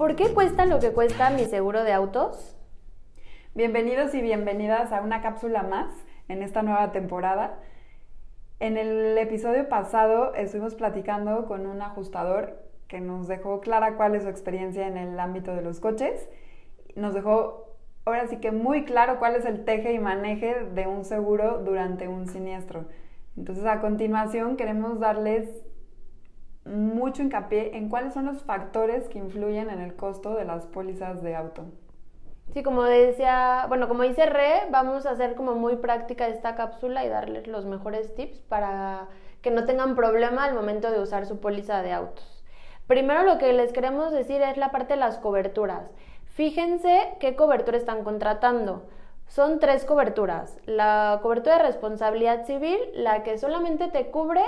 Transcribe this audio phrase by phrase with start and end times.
[0.00, 2.56] ¿Por qué cuesta lo que cuesta mi seguro de autos?
[3.54, 5.92] Bienvenidos y bienvenidas a una cápsula más
[6.28, 7.58] en esta nueva temporada.
[8.60, 14.22] En el episodio pasado estuvimos platicando con un ajustador que nos dejó clara cuál es
[14.22, 16.30] su experiencia en el ámbito de los coches.
[16.96, 21.04] Nos dejó ahora sí que muy claro cuál es el teje y maneje de un
[21.04, 22.86] seguro durante un siniestro.
[23.36, 25.50] Entonces a continuación queremos darles
[26.64, 31.22] mucho hincapié en cuáles son los factores que influyen en el costo de las pólizas
[31.22, 31.64] de auto.
[32.52, 37.04] Sí, como decía, bueno, como dice Re, vamos a hacer como muy práctica esta cápsula
[37.04, 39.06] y darles los mejores tips para
[39.40, 42.44] que no tengan problema al momento de usar su póliza de autos.
[42.88, 45.92] Primero lo que les queremos decir es la parte de las coberturas.
[46.24, 48.88] Fíjense qué cobertura están contratando.
[49.28, 50.58] Son tres coberturas.
[50.66, 54.42] La cobertura de responsabilidad civil, la que solamente te cubre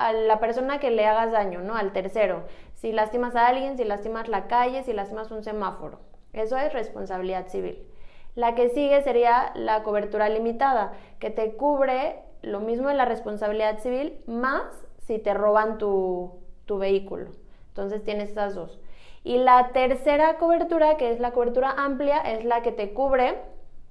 [0.00, 1.76] a la persona que le hagas daño, ¿no?
[1.76, 2.44] Al tercero.
[2.74, 6.00] Si lastimas a alguien, si lastimas la calle, si lastimas un semáforo.
[6.32, 7.86] Eso es responsabilidad civil.
[8.34, 13.80] La que sigue sería la cobertura limitada, que te cubre lo mismo en la responsabilidad
[13.80, 14.62] civil, más
[15.06, 16.32] si te roban tu,
[16.64, 17.32] tu vehículo.
[17.68, 18.80] Entonces tienes esas dos.
[19.22, 23.36] Y la tercera cobertura, que es la cobertura amplia, es la que te cubre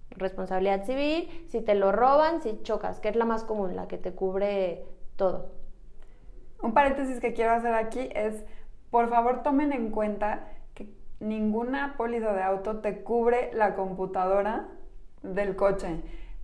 [0.10, 4.00] responsabilidad civil, si te lo roban, si chocas, que es la más común, la que
[4.00, 4.86] te cubre
[5.16, 5.59] todo.
[6.62, 8.44] Un paréntesis que quiero hacer aquí es,
[8.90, 14.68] por favor tomen en cuenta que ninguna póliza de auto te cubre la computadora
[15.22, 16.02] del coche,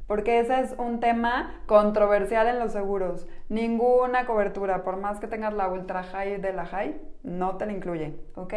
[0.07, 3.27] porque ese es un tema controversial en los seguros.
[3.49, 7.73] Ninguna cobertura, por más que tengas la ultra high de la high, no te la
[7.73, 8.53] incluye, ¿ok?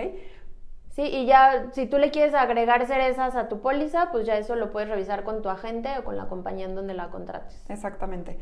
[0.91, 4.57] Sí, y ya si tú le quieres agregar cerezas a tu póliza, pues ya eso
[4.57, 7.65] lo puedes revisar con tu agente o con la compañía en donde la contrates.
[7.71, 8.37] Exactamente.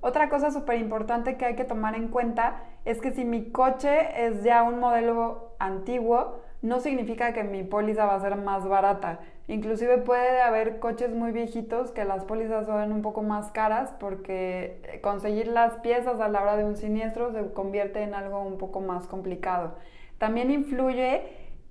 [0.00, 4.26] Otra cosa súper importante que hay que tomar en cuenta es que si mi coche
[4.26, 9.20] es ya un modelo antiguo, no significa que mi póliza va a ser más barata.
[9.48, 15.00] Inclusive puede haber coches muy viejitos que las pólizas son un poco más caras porque
[15.02, 18.80] conseguir las piezas a la hora de un siniestro se convierte en algo un poco
[18.80, 19.74] más complicado.
[20.18, 21.22] También influye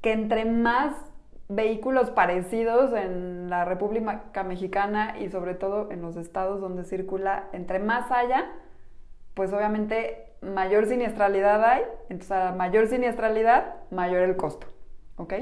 [0.02, 0.94] que entre más
[1.48, 7.80] vehículos parecidos en la República Mexicana y sobre todo en los estados donde circula, entre
[7.80, 8.52] más haya,
[9.34, 14.68] pues obviamente mayor siniestralidad hay, entonces a mayor siniestralidad, mayor el costo,
[15.18, 15.34] ¿ok?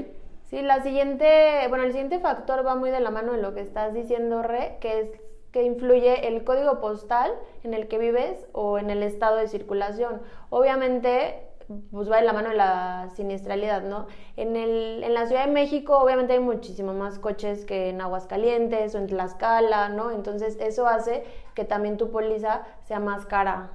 [0.46, 3.60] Sí, la siguiente, bueno, el siguiente factor va muy de la mano de lo que
[3.60, 5.10] estás diciendo, Re, que es
[5.52, 7.32] que influye el código postal
[7.62, 10.20] en el que vives o en el estado de circulación.
[10.50, 11.46] Obviamente,
[11.90, 14.06] pues va de la mano de la siniestralidad, ¿no?
[14.36, 18.94] En, el, en la Ciudad de México obviamente hay muchísimo más coches que en Aguascalientes
[18.94, 20.10] o en Tlaxcala, ¿no?
[20.10, 23.72] Entonces eso hace que también tu póliza sea más cara.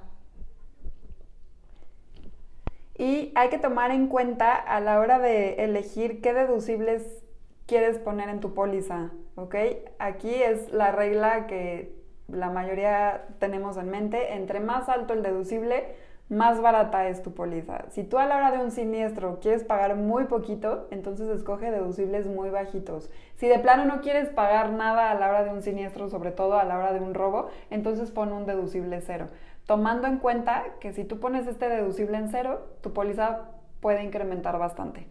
[2.96, 7.24] Y hay que tomar en cuenta a la hora de elegir qué deducibles
[7.66, 9.54] quieres poner en tu póliza, ¿ok?
[9.98, 11.94] Aquí es la regla que
[12.28, 15.94] la mayoría tenemos en mente, entre más alto el deducible,
[16.30, 17.86] más barata es tu póliza.
[17.90, 22.26] Si tú a la hora de un siniestro quieres pagar muy poquito, entonces escoge deducibles
[22.26, 23.10] muy bajitos.
[23.34, 26.56] Si de plano no quieres pagar nada a la hora de un siniestro, sobre todo
[26.56, 29.26] a la hora de un robo, entonces pon un deducible cero.
[29.66, 33.48] Tomando en cuenta que si tú pones este deducible en cero, tu póliza
[33.80, 35.08] puede incrementar bastante.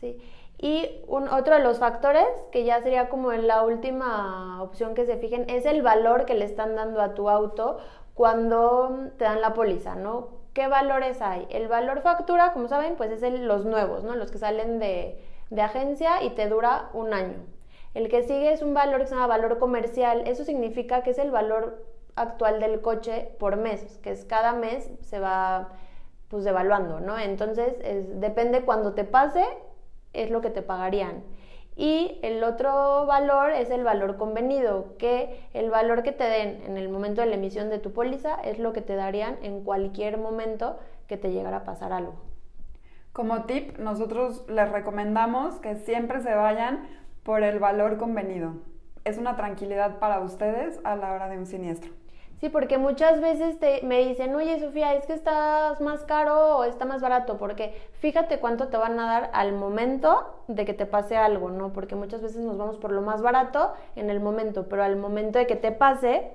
[0.00, 0.20] Sí.
[0.58, 5.16] Y otro de los factores, que ya sería como en la última opción que se
[5.16, 7.78] fijen, es el valor que le están dando a tu auto
[8.20, 10.28] cuando te dan la póliza, ¿no?
[10.52, 11.46] ¿Qué valores hay?
[11.48, 14.14] El valor factura, como saben, pues es los nuevos, ¿no?
[14.14, 15.18] Los que salen de,
[15.48, 17.38] de agencia y te dura un año.
[17.94, 20.24] El que sigue es un valor que se llama valor comercial.
[20.26, 21.82] Eso significa que es el valor
[22.14, 25.70] actual del coche por mes, que es cada mes se va
[26.28, 27.18] pues devaluando, ¿no?
[27.18, 29.46] Entonces, es, depende cuando te pase,
[30.12, 31.22] es lo que te pagarían.
[31.76, 36.76] Y el otro valor es el valor convenido, que el valor que te den en
[36.76, 40.18] el momento de la emisión de tu póliza es lo que te darían en cualquier
[40.18, 42.14] momento que te llegara a pasar algo.
[43.12, 46.88] Como tip, nosotros les recomendamos que siempre se vayan
[47.22, 48.54] por el valor convenido.
[49.04, 51.92] Es una tranquilidad para ustedes a la hora de un siniestro.
[52.40, 56.64] Sí, porque muchas veces te, me dicen, oye Sofía, es que estás más caro o
[56.64, 60.86] está más barato, porque fíjate cuánto te van a dar al momento de que te
[60.86, 61.74] pase algo, ¿no?
[61.74, 65.38] Porque muchas veces nos vamos por lo más barato en el momento, pero al momento
[65.38, 66.32] de que te pase,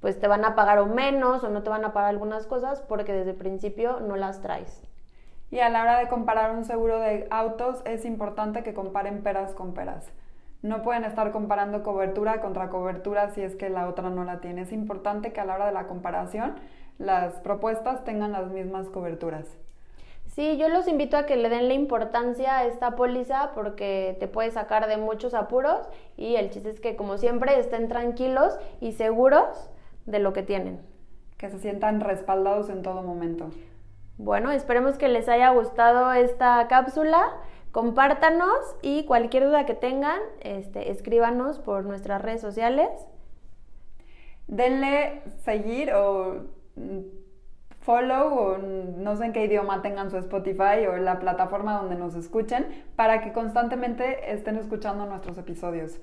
[0.00, 2.82] pues te van a pagar o menos o no te van a pagar algunas cosas
[2.82, 4.82] porque desde el principio no las traes.
[5.52, 9.54] Y a la hora de comparar un seguro de autos es importante que comparen peras
[9.54, 10.10] con peras.
[10.62, 14.62] No pueden estar comparando cobertura contra cobertura si es que la otra no la tiene.
[14.62, 16.54] Es importante que a la hora de la comparación
[16.98, 19.58] las propuestas tengan las mismas coberturas.
[20.28, 24.28] Sí, yo los invito a que le den la importancia a esta póliza porque te
[24.28, 25.80] puede sacar de muchos apuros
[26.16, 29.70] y el chiste es que como siempre estén tranquilos y seguros
[30.06, 30.80] de lo que tienen.
[31.36, 33.50] Que se sientan respaldados en todo momento.
[34.16, 37.32] Bueno, esperemos que les haya gustado esta cápsula.
[37.72, 42.90] Compártanos y cualquier duda que tengan, este, escríbanos por nuestras redes sociales.
[44.46, 46.42] Denle seguir o
[46.76, 47.00] mm,
[47.80, 52.14] follow o no sé en qué idioma tengan su Spotify o la plataforma donde nos
[52.14, 55.98] escuchen para que constantemente estén escuchando nuestros episodios.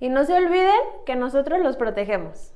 [0.00, 2.52] Y no se olviden que nosotros los protegemos.